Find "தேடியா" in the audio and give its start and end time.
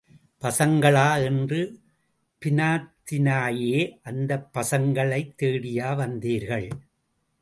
5.41-5.95